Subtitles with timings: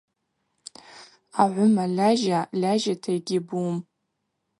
[1.41, 3.75] Агӏвыма льажьа льажьата йгьибум.